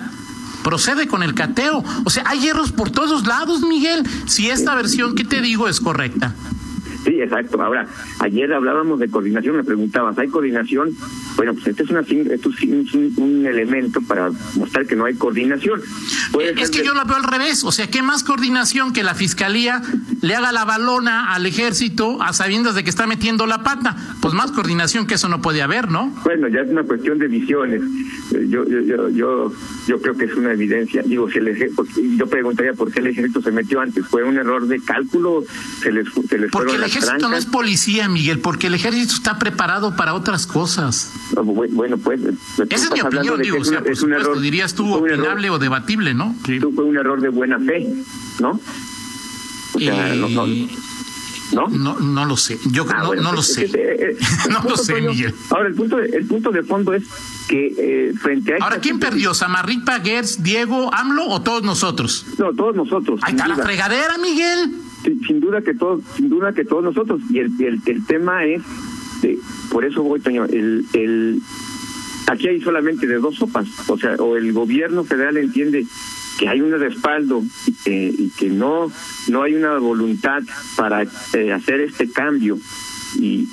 procede 0.63 1.07
con 1.07 1.23
el 1.23 1.35
cateo. 1.35 1.85
O 2.05 2.11
sea, 2.11 2.25
hay 2.27 2.41
hierros 2.41 2.73
por 2.73 2.91
todos 2.91 3.27
lados, 3.27 3.61
Miguel, 3.63 4.07
si 4.27 4.51
esta 4.51 4.75
versión 4.75 5.15
que 5.15 5.25
te 5.25 5.41
digo 5.41 5.69
es 5.69 5.81
correcta. 5.81 6.35
Sí, 7.05 7.21
exacto. 7.21 7.61
Ahora, 7.61 7.87
ayer 8.21 8.53
hablábamos 8.53 8.99
de 9.01 9.09
coordinación, 9.09 9.57
me 9.57 9.65
preguntabas, 9.65 10.19
¿hay 10.19 10.29
coordinación? 10.29 10.91
Bueno, 11.37 11.55
pues 11.55 11.67
este 11.69 11.83
es, 11.83 11.91
una, 11.91 12.01
esto 12.01 12.51
es 12.51 12.95
un, 13.19 13.47
elemento 13.47 14.01
para 14.03 14.31
mostrar 14.55 14.87
que 14.87 14.95
no 14.95 15.05
hay 15.05 15.15
coordinación. 15.15 15.81
es 16.57 16.71
que 16.71 16.85
yo 16.85 16.95
lo 16.95 17.05
veo 17.05 17.17
al 17.17 17.25
revés, 17.25 17.65
o 17.65 17.73
sea, 17.73 17.89
¿qué 17.89 18.03
más 18.03 18.23
coordinación 18.23 18.93
que 18.93 19.03
la 19.03 19.15
fiscalía 19.15 19.83
le 20.21 20.35
haga 20.35 20.53
la 20.53 20.65
balona 20.65 21.35
al 21.35 21.47
ejército 21.47 22.23
a 22.23 22.33
sabiendas 22.33 22.75
de 22.75 22.85
que 22.85 22.91
está 22.91 23.07
metiendo 23.07 23.47
la 23.47 23.63
pata? 23.63 23.97
Pues 24.21 24.35
más 24.35 24.53
coordinación 24.53 25.07
que 25.07 25.15
eso 25.15 25.29
no 25.29 25.43
puede 25.43 25.63
haber, 25.63 25.91
¿no? 25.91 26.13
Bueno, 26.25 26.49
ya 26.49 26.61
es 26.61 26.71
una 26.71 26.85
cuestión 26.85 27.19
de 27.19 27.27
visiones. 27.29 27.83
Eh, 28.33 28.47
yo, 28.49 28.65
yo, 28.69 28.81
yo, 28.81 29.09
yo, 29.09 29.53
yo 29.87 30.01
creo 30.01 30.17
que 30.17 30.27
es 30.27 30.35
una 30.35 30.53
evidencia. 30.53 31.03
Digo, 31.03 31.29
si 31.31 31.39
el 31.39 31.53
yo 32.17 32.27
preguntaría 32.27 32.73
por 32.73 32.93
qué 32.93 33.01
el 33.01 33.09
ejército 33.09 33.43
se 33.43 33.51
metió 33.51 33.81
antes. 33.81 34.07
¿Fue 34.07 34.23
un 34.25 34.37
error 34.37 34.67
de 34.67 34.81
cálculo? 34.81 35.45
¿Se 35.83 35.93
les, 35.93 36.07
se 36.29 36.39
les 36.39 36.51
Porque 36.51 36.75
el 36.75 36.85
ejército 36.99 37.29
no 37.29 37.37
es 37.37 37.47
policía, 37.47 38.09
Miguel, 38.09 38.41
porque 38.41 38.67
el 38.67 38.75
ejército 38.75 39.15
está 39.15 39.39
preparado 39.39 39.97
para 39.97 40.15
otras 40.15 40.47
cosas. 40.47 41.13
Bueno, 41.35 41.97
pues... 41.99 42.21
Esa 42.69 42.87
es 42.87 42.93
mi 42.93 43.01
opinión, 43.01 43.41
digo, 43.41 43.59
o 43.61 43.65
sea, 43.65 43.83
por 43.83 43.97
supuesto, 43.97 44.31
error, 44.31 44.41
dirías 44.41 44.75
tú 44.75 44.93
opinable 44.93 45.51
o 45.51 45.59
debatible, 45.59 46.15
¿no? 46.15 46.35
Sí. 46.47 46.61
Fue 46.61 46.85
un 46.85 46.97
error 46.97 47.21
de 47.21 47.29
buena 47.29 47.59
fe, 47.59 47.89
¿no? 48.41 48.61
O 49.75 49.79
sea, 49.79 50.15
no, 50.15 50.29
no, 50.29 50.47
¿No? 51.53 51.69
No, 51.69 51.99
no 51.99 52.25
lo 52.25 52.37
sé. 52.37 52.59
Yo 52.71 52.87
ah, 52.89 53.03
no, 53.03 53.15
no, 53.15 53.33
lo 53.33 53.43
sé. 53.43 53.69
no 54.51 54.63
lo 54.63 54.77
sé, 54.77 55.01
Miguel. 55.01 55.35
Ahora, 55.51 55.69
el 55.69 55.75
punto, 55.75 55.97
de, 55.97 56.07
el 56.07 56.27
punto 56.27 56.51
de 56.51 56.63
fondo 56.63 56.95
es 56.95 57.05
que 57.47 57.75
eh, 57.77 58.13
frente 58.19 58.55
a... 58.55 58.65
Ahora, 58.65 58.79
¿quién 58.79 58.99
perdió? 58.99 59.35
¿Samarripa, 59.35 60.01
Gers, 60.01 60.43
Diego, 60.43 60.93
AMLO 60.95 61.29
o 61.29 61.43
todos 61.43 61.63
nosotros? 61.63 62.25
No, 62.39 62.53
todos 62.55 62.75
nosotros. 62.75 63.21
Ahí 63.23 63.35
está 63.35 63.49
la 63.49 63.57
fregadera, 63.57 64.17
Miguel. 64.19 64.82
Sin, 65.03 65.41
duda 65.41 65.63
que 65.63 65.75
todos, 65.75 66.03
sin 66.17 66.29
duda 66.29 66.53
que 66.53 66.65
todos 66.65 66.85
nosotros. 66.85 67.21
Y 67.31 67.39
el, 67.39 67.53
el, 67.61 67.81
el 67.87 68.07
tema 68.07 68.45
es, 68.45 68.63
por 69.71 69.85
eso 69.85 70.03
voy, 70.03 70.21
Toño, 70.21 70.45
el, 70.45 70.85
el, 70.95 71.41
aquí 72.29 72.49
hay 72.49 72.61
solamente 72.61 73.07
de 73.07 73.17
dos 73.17 73.37
sopas. 73.37 73.69
O 73.89 73.99
sea, 73.99 74.15
o 74.17 74.37
el 74.37 74.53
gobierno 74.53 75.05
federal 75.05 75.37
entiende 75.37 75.85
que 76.39 76.49
hay 76.49 76.61
un 76.61 76.73
respaldo 76.73 77.43
y 77.87 78.31
que, 78.31 78.51
no 78.51 78.91
no 79.29 79.43
hay 79.43 79.55
una 79.55 79.79
voluntad 79.79 80.43
para 80.77 81.03
eh, 81.03 81.53
hacer 81.53 81.81
este 81.81 82.11
cambio 82.11 82.59
y, 83.19 83.47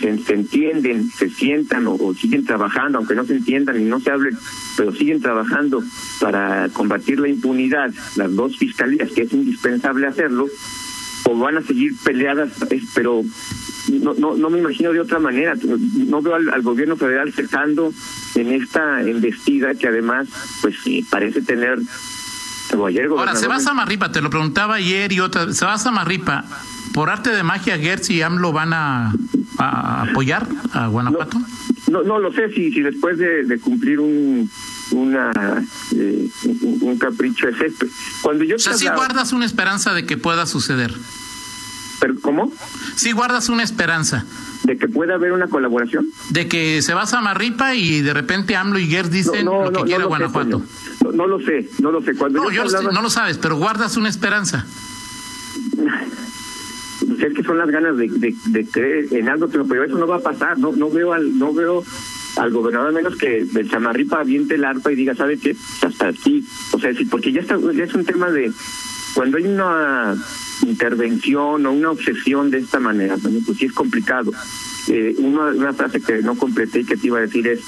se, 0.00 0.34
entienden, 0.34 1.10
se 1.10 1.30
sientan 1.30 1.86
o, 1.86 2.14
siguen 2.14 2.44
trabajando, 2.44 2.98
aunque 2.98 3.14
no 3.14 3.24
se 3.24 3.34
entiendan 3.34 3.80
y 3.80 3.84
no 3.84 4.00
se 4.00 4.10
hablen, 4.10 4.36
pero 4.76 4.92
siguen 4.92 5.20
trabajando 5.20 5.82
para 6.20 6.68
combatir 6.70 7.20
la 7.20 7.28
impunidad, 7.28 7.92
las 8.16 8.34
dos 8.34 8.56
fiscalías, 8.56 9.10
que 9.12 9.22
es 9.22 9.32
indispensable 9.32 10.06
hacerlo, 10.06 10.46
o 11.24 11.38
van 11.38 11.58
a 11.58 11.62
seguir 11.62 11.92
peleadas, 12.04 12.52
pero 12.94 13.22
no, 13.92 14.14
no, 14.14 14.36
no 14.36 14.50
me 14.50 14.58
imagino 14.58 14.92
de 14.92 15.00
otra 15.00 15.18
manera. 15.18 15.54
No 15.54 16.22
veo 16.22 16.34
al, 16.34 16.62
gobierno 16.62 16.96
federal 16.96 17.32
cesando 17.32 17.92
en 18.34 18.52
esta 18.52 19.02
embestida 19.02 19.74
que 19.74 19.88
además, 19.88 20.28
pues 20.62 20.76
parece 21.10 21.42
tener. 21.42 21.78
Ahora, 22.72 23.36
se 23.36 23.46
va 23.46 23.56
a 23.56 23.60
Samarripa, 23.60 24.10
te 24.10 24.20
lo 24.20 24.28
preguntaba 24.28 24.74
ayer 24.74 25.12
y 25.12 25.20
otra. 25.20 25.52
Se 25.52 25.64
va 25.64 25.74
a 25.74 25.78
Samarripa. 25.78 26.44
¿Por 26.96 27.10
arte 27.10 27.28
de 27.28 27.42
magia, 27.42 27.76
Gertz 27.76 28.08
y 28.08 28.22
AMLO 28.22 28.54
van 28.54 28.72
a, 28.72 29.12
apoyar 29.58 30.48
a 30.72 30.86
Guanajuato? 30.86 31.38
No, 31.88 32.02
no, 32.02 32.18
lo 32.18 32.32
sé 32.32 32.48
si, 32.48 32.72
si 32.72 32.80
después 32.80 33.18
de, 33.18 33.60
cumplir 33.62 34.00
un 34.00 34.50
una 34.92 35.62
eh, 35.94 36.30
un, 36.80 36.96
capricho 36.98 37.48
es 37.48 37.60
esto. 37.60 37.84
Cuando 38.22 38.44
yo 38.44 38.56
o 38.56 38.58
sea, 38.58 38.72
si 38.72 38.88
guardas 38.88 39.34
una 39.34 39.44
esperanza 39.44 39.92
de 39.92 40.06
que 40.06 40.16
pueda 40.16 40.46
suceder. 40.46 40.94
¿Cómo? 42.22 42.50
Sí, 42.94 43.12
guardas 43.12 43.50
una 43.50 43.62
esperanza. 43.62 44.24
¿De 44.64 44.78
que 44.78 44.88
pueda 44.88 45.16
haber 45.16 45.32
una 45.32 45.48
colaboración? 45.48 46.06
De 46.30 46.48
que 46.48 46.80
se 46.80 46.94
va 46.94 47.02
a 47.02 47.06
Samarripa 47.06 47.74
y 47.74 48.00
de 48.00 48.14
repente 48.14 48.56
AMLO 48.56 48.78
y 48.78 48.86
Gers 48.86 49.10
dicen 49.10 49.44
lo 49.44 49.70
que 49.70 49.82
quiere 49.82 50.04
Guanajuato. 50.04 50.62
no, 51.12 51.26
lo 51.26 51.40
sé, 51.40 51.68
no 51.78 51.90
lo 51.90 52.00
sé. 52.00 52.14
Cuando 52.14 52.42
no, 52.42 52.50
yo, 52.50 52.64
no 52.64 53.02
lo 53.02 53.10
sabes, 53.10 53.36
pero 53.36 53.56
guardas 53.56 53.98
una 53.98 54.08
esperanza. 54.08 54.64
Son 57.46 57.58
las 57.58 57.70
ganas 57.70 57.96
de, 57.96 58.08
de, 58.08 58.66
creer 58.66 59.06
en 59.12 59.28
algo, 59.28 59.48
pero 59.48 59.84
eso 59.84 59.96
no 59.96 60.06
va 60.06 60.16
a 60.16 60.20
pasar. 60.20 60.58
No, 60.58 60.72
no 60.72 60.90
veo 60.90 61.12
al, 61.12 61.38
no 61.38 61.52
veo 61.52 61.84
al 62.36 62.50
gobernador 62.50 62.92
menos 62.92 63.16
que 63.16 63.38
el 63.38 63.70
Samarripa 63.70 64.20
aviente 64.20 64.56
el 64.56 64.64
arpa 64.64 64.92
y 64.92 64.96
diga, 64.96 65.14
¿sabe 65.14 65.38
qué? 65.38 65.56
Hasta 65.82 66.08
aquí. 66.08 66.44
O 66.72 66.78
sea, 66.78 66.90
porque 67.10 67.32
ya, 67.32 67.40
está, 67.40 67.58
ya 67.72 67.84
es 67.84 67.94
un 67.94 68.04
tema 68.04 68.30
de 68.30 68.52
cuando 69.14 69.38
hay 69.38 69.44
una 69.44 70.14
intervención 70.66 71.64
o 71.64 71.72
una 71.72 71.90
obsesión 71.90 72.50
de 72.50 72.58
esta 72.58 72.80
manera, 72.80 73.16
pues 73.18 73.58
sí 73.58 73.66
es 73.66 73.72
complicado. 73.72 74.32
Eh, 74.88 75.14
una, 75.18 75.46
una 75.46 75.72
frase 75.72 76.00
que 76.00 76.22
no 76.22 76.36
completé 76.36 76.80
y 76.80 76.84
que 76.84 76.96
te 76.96 77.06
iba 77.06 77.18
a 77.18 77.22
decir 77.22 77.46
es, 77.48 77.60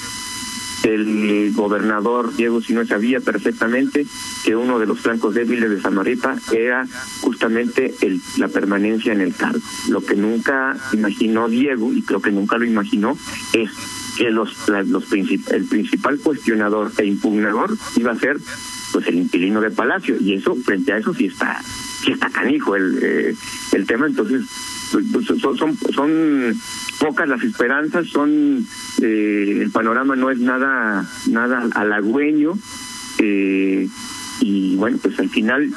el 0.84 1.52
gobernador 1.54 2.34
Diego 2.36 2.60
Sinue 2.60 2.86
sabía 2.86 3.20
perfectamente 3.20 4.06
que 4.44 4.56
uno 4.56 4.78
de 4.78 4.86
los 4.86 5.00
flancos 5.00 5.34
débiles 5.34 5.70
de 5.70 5.80
Samarripa 5.80 6.36
era 6.52 6.86
justamente 7.20 7.94
el, 8.02 8.20
la 8.36 8.48
permanencia 8.48 9.12
en 9.12 9.20
el 9.20 9.34
cargo. 9.34 9.60
Lo 9.88 10.00
que 10.00 10.14
nunca 10.14 10.76
imaginó 10.92 11.48
Diego, 11.48 11.92
y 11.92 12.02
creo 12.02 12.20
que 12.20 12.30
nunca 12.30 12.58
lo 12.58 12.64
imaginó, 12.64 13.16
es 13.52 13.70
que 14.16 14.30
los, 14.30 14.68
los 14.68 15.12
el 15.12 15.64
principal 15.66 16.18
cuestionador 16.18 16.90
e 16.98 17.06
impugnador 17.06 17.76
iba 17.96 18.12
a 18.12 18.18
ser 18.18 18.36
pues 18.92 19.06
el 19.06 19.16
inquilino 19.16 19.60
de 19.60 19.70
Palacio 19.70 20.16
y 20.18 20.34
eso 20.34 20.56
frente 20.56 20.92
a 20.92 20.98
eso 20.98 21.14
sí 21.14 21.26
está 21.26 21.62
sí 21.62 22.12
está 22.12 22.30
canijo 22.30 22.74
el, 22.74 22.98
eh, 23.02 23.34
el 23.72 23.86
tema, 23.86 24.06
entonces 24.06 24.42
pues, 24.92 25.04
pues, 25.12 25.26
son, 25.26 25.56
son, 25.56 25.76
son 25.94 26.60
pocas 26.98 27.28
las 27.28 27.42
esperanzas, 27.42 28.06
son 28.08 28.66
eh, 29.02 29.58
el 29.62 29.70
panorama 29.70 30.16
no 30.16 30.30
es 30.30 30.38
nada 30.38 31.08
nada 31.28 31.68
halagüeño 31.74 32.54
eh, 33.18 33.88
y 34.40 34.76
bueno 34.76 34.98
pues 35.02 35.18
al 35.18 35.28
final 35.28 35.70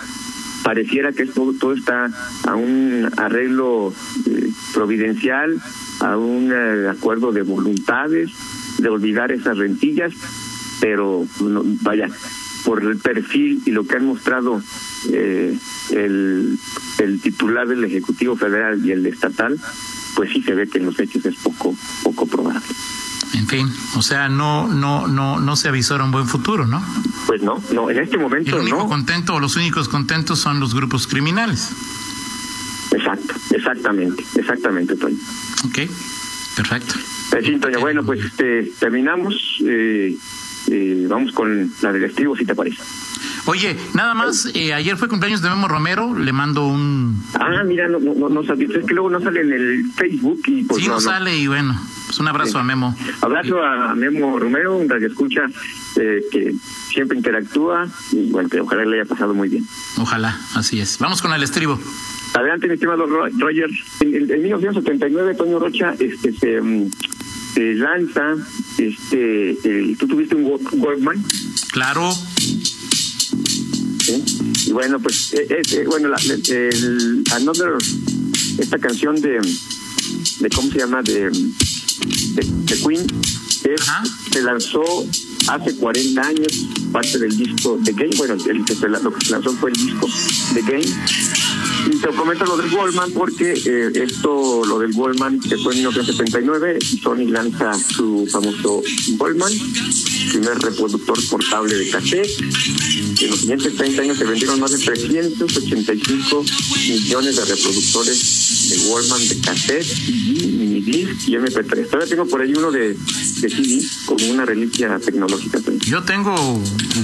pareciera 0.64 1.12
que 1.12 1.26
todo, 1.26 1.54
todo 1.54 1.74
está 1.74 2.10
a 2.48 2.56
un 2.56 3.10
arreglo 3.18 3.94
eh, 4.28 4.50
providencial, 4.74 5.62
a 6.00 6.18
un 6.18 6.52
eh, 6.54 6.90
acuerdo 6.90 7.32
de 7.32 7.42
voluntades, 7.42 8.32
de 8.78 8.90
olvidar 8.90 9.32
esas 9.32 9.58
rentillas, 9.58 10.14
pero 10.80 11.26
no, 11.42 11.64
vaya, 11.82 12.10
por 12.64 12.84
el 12.84 12.98
perfil 12.98 13.62
y 13.66 13.72
lo 13.72 13.86
que 13.86 13.96
han 13.96 14.06
mostrado 14.06 14.62
eh, 15.12 15.58
el, 15.92 16.58
el 17.00 17.22
titular 17.22 17.68
del 17.68 17.84
Ejecutivo 17.84 18.36
Federal 18.36 18.86
y 18.86 18.92
el 18.92 19.06
estatal, 19.06 19.60
pues 20.16 20.32
sí 20.32 20.42
se 20.44 20.54
ve 20.54 20.68
que 20.68 20.78
en 20.78 20.86
los 20.86 21.00
hechos 21.00 21.26
es 21.26 21.36
poco, 21.38 21.76
poco 22.04 22.28
probable. 22.28 22.62
En 23.34 23.48
fin, 23.48 23.68
o 23.96 24.02
sea, 24.02 24.28
no, 24.30 24.68
no, 24.68 25.08
no, 25.08 25.40
no 25.40 25.56
se 25.56 25.70
avisora 25.70 26.04
un 26.04 26.12
buen 26.12 26.28
futuro, 26.28 26.68
¿no? 26.68 26.84
Pues 27.28 27.42
no, 27.42 27.62
no, 27.74 27.90
en 27.90 28.00
este 28.00 28.18
momento 28.18 28.58
El 28.58 28.64
único 28.64 28.78
no. 28.78 28.88
contento 28.90 29.36
o 29.36 29.40
los 29.40 29.56
únicos 29.56 29.88
contentos 29.88 30.40
son 30.40 30.60
los 30.60 30.74
grupos 30.76 31.08
criminales. 31.08 31.70
Exacto, 32.92 33.34
exactamente, 33.52 34.26
exactamente, 34.36 34.96
Toño. 34.96 35.16
Ok, 35.66 35.80
perfecto. 36.56 36.96
Eh, 37.38 37.42
sí, 37.44 37.58
Toño, 37.58 37.80
bueno, 37.80 38.04
pues 38.04 38.24
este, 38.26 38.70
terminamos. 38.80 39.36
Eh, 39.66 40.18
eh, 40.70 41.06
vamos 41.10 41.32
con 41.32 41.72
la 41.82 41.92
del 41.92 42.04
estribo, 42.06 42.36
si 42.36 42.46
te 42.46 42.56
parece. 42.56 42.82
Oye, 43.46 43.76
nada 43.96 44.14
más, 44.14 44.50
eh, 44.54 44.74
ayer 44.74 44.98
fue 44.98 45.08
cumpleaños 45.08 45.42
de 45.42 45.50
Memo 45.50 45.68
Romero, 45.68 46.14
le 46.18 46.32
mando 46.32 46.68
un... 46.68 47.24
Ah, 47.40 47.64
mira, 47.66 47.88
no, 47.88 48.00
no, 48.00 48.30
no 48.30 48.44
sabía. 48.44 48.68
Es 48.78 48.86
que 48.86 48.94
luego 48.94 49.10
no 49.10 49.20
sale 49.20 49.42
en 49.42 49.52
el 49.54 49.86
Facebook 49.96 50.42
y 50.48 50.64
pues 50.64 50.84
sí, 50.84 50.88
no, 50.88 51.00
sale 51.00 51.36
y 51.38 51.48
bueno, 51.48 51.80
pues 52.06 52.20
un 52.20 52.28
abrazo 52.28 52.52
Sí. 52.52 52.58
a 52.58 52.64
Memo. 52.64 52.96
Abrazo 53.22 53.62
a 53.64 53.96
Memo 53.96 54.38
Romero, 54.38 54.78
un 54.78 54.88
radio 54.88 55.08
escucha 55.08 55.42
eh, 55.98 56.22
que 56.32 56.54
siempre 56.94 57.18
interactúa 57.18 57.88
y 58.12 58.30
bueno, 58.32 58.48
que 58.50 58.62
ojalá 58.62 58.86
le 58.86 59.02
haya 59.02 59.10
pasado 59.10 59.34
muy 59.34 59.50
bien. 59.50 59.66
Ojalá, 59.98 60.40
así 60.56 60.80
es. 60.80 61.00
Vamos 61.00 61.22
con 61.22 61.34
el 61.34 61.42
estribo. 61.42 61.80
Adelante, 62.34 62.68
mi 62.68 62.76
estimado 62.76 63.06
Ro- 63.08 63.28
Roger. 63.40 63.70
En, 64.02 64.16
en- 64.16 64.32
en 64.32 64.42
1979, 64.44 65.36
Toño 65.36 65.60
Rocha 65.60 65.96
este, 66.00 66.32
se, 66.32 66.62
se 67.54 67.74
lanza, 67.76 68.36
este, 68.78 69.52
eh, 69.64 69.96
tú 70.00 70.08
tuviste 70.08 70.36
un 70.36 70.46
Walk- 70.46 70.74
Walkman, 70.74 71.24
Claro, 71.72 72.12
¿sí? 74.06 74.24
Y 74.68 74.72
bueno, 74.72 75.00
pues, 75.00 75.34
eh, 75.34 75.48
eh, 75.50 75.62
eh, 75.72 75.84
bueno, 75.88 76.10
la, 76.10 76.18
el, 76.50 77.24
Another, 77.34 77.72
esta 78.58 78.78
canción 78.80 79.16
de, 79.22 79.40
de 80.40 80.50
¿cómo 80.50 80.72
se 80.72 80.80
llama? 80.80 81.02
De, 81.02 81.30
de, 81.30 82.44
de 82.44 82.76
Queen, 82.86 83.06
es- 83.64 83.82
se 84.34 84.42
lanzó 84.44 84.82
hace 85.48 85.76
40 85.76 86.22
años, 86.22 86.66
parte 86.92 87.20
del 87.20 87.36
disco 87.36 87.80
The 87.84 87.92
Game, 87.94 88.16
bueno, 88.18 88.36
el 88.50 88.64
que 88.66 88.76
se, 88.76 88.88
lo 88.90 89.14
que 89.14 89.26
se 89.26 89.32
lanzó 89.32 89.54
fue 89.56 89.72
el 89.72 89.78
disco 89.78 90.08
The 90.54 90.62
Game. 90.62 90.86
Y 91.88 91.98
te 91.98 92.08
comento 92.10 92.46
lo 92.46 92.58
del 92.58 92.74
Wallman 92.74 93.12
porque 93.12 93.54
eh, 93.54 93.92
esto, 93.96 94.64
lo 94.66 94.80
del 94.80 94.92
Wallman, 94.94 95.40
que 95.40 95.58
fue 95.58 95.74
en 95.74 95.80
1979, 95.80 96.80
Sony 97.02 97.28
lanza 97.28 97.74
su 97.74 98.28
famoso 98.32 98.82
Wallman, 99.18 99.52
primer 100.32 100.60
reproductor 100.60 101.18
portable 101.30 101.76
de 101.76 101.90
cassette. 101.90 102.30
En 103.22 103.30
los 103.30 103.40
siguientes 103.40 103.76
30 103.76 104.02
años 104.02 104.18
se 104.18 104.26
vendieron 104.26 104.60
más 104.60 104.72
de 104.72 104.80
385 104.80 106.46
millones 106.88 107.36
de 107.36 107.46
reproductores 107.46 108.61
de 108.72 108.78
Wallman 108.90 109.28
de 109.28 109.42
cassette, 109.42 109.84
CD, 109.84 110.48
minidisc 110.48 111.28
y 111.28 111.36
MP3. 111.36 111.90
Todavía 111.90 112.08
tengo 112.08 112.26
por 112.26 112.42
ahí 112.42 112.54
uno 112.56 112.72
de, 112.72 112.90
de 112.90 113.50
CD 113.50 113.82
como 114.06 114.26
una 114.28 114.46
reliquia 114.46 114.98
tecnológica. 115.00 115.60
yo 115.86 116.04
tengo 116.04 116.34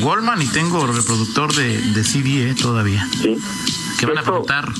Wallman 0.01 0.41
y 0.41 0.45
tengo 0.47 0.87
reproductor 0.87 1.53
de, 1.53 1.77
de 1.77 2.03
CD 2.03 2.49
eh, 2.49 2.55
todavía. 2.55 3.07
Sí. 3.21 3.37
Que 3.99 4.05
van 4.05 4.19
a 4.19 4.23
preguntar 4.23 4.71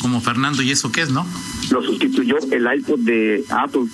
como 0.00 0.20
Fernando, 0.20 0.62
¿y 0.62 0.72
eso 0.72 0.90
qué 0.90 1.02
es, 1.02 1.10
no? 1.10 1.26
lo 1.70 1.82
sustituyó 1.82 2.36
el 2.50 2.66
iPod 2.78 3.00
de 3.00 3.44
Apple. 3.48 3.86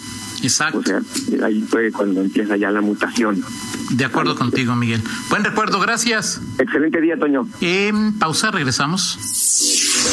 Exacto. 0.43 0.79
O 0.79 0.83
sea, 0.83 1.01
ahí 1.45 1.65
fue 1.69 1.93
cuando 1.93 2.21
empieza 2.21 2.57
ya 2.57 2.71
la 2.71 2.81
mutación. 2.81 3.43
De 3.91 4.05
acuerdo 4.05 4.35
contigo, 4.37 4.75
Miguel. 4.75 5.01
Buen 5.31 5.45
recuerdo, 5.45 5.79
gracias. 5.79 6.41
Excelente 6.59 7.01
día, 7.01 7.17
Toño. 7.17 7.47
En 7.61 8.19
pausa, 8.19 8.51
regresamos. 8.51 9.19